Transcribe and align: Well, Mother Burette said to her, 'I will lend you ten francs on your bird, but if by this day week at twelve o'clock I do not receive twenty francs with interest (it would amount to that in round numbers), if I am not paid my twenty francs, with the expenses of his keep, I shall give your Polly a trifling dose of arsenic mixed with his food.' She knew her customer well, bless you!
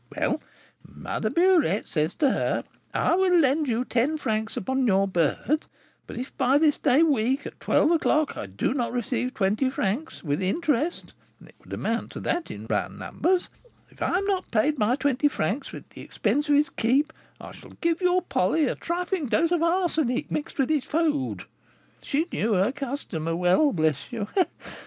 Well, 0.17 0.41
Mother 0.83 1.29
Burette 1.29 1.87
said 1.87 2.09
to 2.17 2.31
her, 2.31 2.63
'I 2.91 3.15
will 3.17 3.37
lend 3.37 3.69
you 3.69 3.85
ten 3.85 4.17
francs 4.17 4.57
on 4.67 4.87
your 4.87 5.07
bird, 5.07 5.67
but 6.07 6.17
if 6.17 6.35
by 6.39 6.57
this 6.57 6.79
day 6.79 7.03
week 7.03 7.45
at 7.45 7.59
twelve 7.59 7.91
o'clock 7.91 8.35
I 8.35 8.47
do 8.47 8.73
not 8.73 8.93
receive 8.93 9.35
twenty 9.35 9.69
francs 9.69 10.23
with 10.23 10.41
interest 10.41 11.13
(it 11.45 11.53
would 11.59 11.71
amount 11.71 12.09
to 12.13 12.19
that 12.21 12.49
in 12.49 12.65
round 12.67 12.97
numbers), 12.97 13.47
if 13.91 14.01
I 14.01 14.17
am 14.17 14.25
not 14.25 14.49
paid 14.49 14.79
my 14.79 14.95
twenty 14.95 15.27
francs, 15.27 15.71
with 15.71 15.87
the 15.89 16.01
expenses 16.01 16.49
of 16.49 16.55
his 16.55 16.69
keep, 16.71 17.13
I 17.39 17.51
shall 17.51 17.77
give 17.79 18.01
your 18.01 18.23
Polly 18.23 18.65
a 18.65 18.73
trifling 18.73 19.27
dose 19.27 19.51
of 19.51 19.61
arsenic 19.61 20.31
mixed 20.31 20.57
with 20.57 20.71
his 20.71 20.85
food.' 20.85 21.43
She 22.01 22.25
knew 22.31 22.53
her 22.55 22.71
customer 22.71 23.35
well, 23.35 23.71
bless 23.71 24.11
you! 24.11 24.27